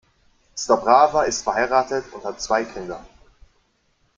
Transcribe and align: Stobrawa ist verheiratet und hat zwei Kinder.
Stobrawa 0.57 1.25
ist 1.25 1.43
verheiratet 1.43 2.11
und 2.11 2.25
hat 2.25 2.41
zwei 2.41 2.65
Kinder. 2.65 3.05